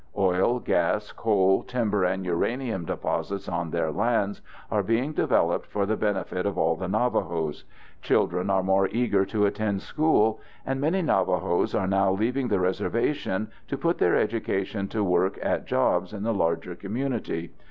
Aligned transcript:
Oil, 0.17 0.59
gas, 0.59 1.11
coal, 1.11 1.61
timber, 1.61 2.03
and 2.05 2.25
uranium 2.25 2.85
deposits 2.85 3.47
on 3.47 3.69
their 3.69 3.91
lands 3.91 4.41
are 4.71 4.81
being 4.81 5.13
developed 5.13 5.67
for 5.67 5.85
the 5.85 5.95
benefit 5.95 6.43
of 6.47 6.57
all 6.57 6.75
the 6.75 6.87
Navajos. 6.87 7.65
Children 8.01 8.49
are 8.49 8.63
more 8.63 8.87
eager 8.87 9.25
to 9.25 9.45
attend 9.45 9.83
school, 9.83 10.39
and 10.65 10.81
many 10.81 11.03
Navajos 11.03 11.75
are 11.75 11.85
now 11.85 12.11
leaving 12.11 12.47
the 12.47 12.59
reservation 12.59 13.51
to 13.67 13.77
put 13.77 13.99
their 13.99 14.15
education 14.17 14.87
to 14.87 15.03
work 15.03 15.37
at 15.39 15.67
jobs 15.67 16.13
in 16.13 16.23
the 16.23 16.33
larger 16.33 16.73
community. 16.73 17.51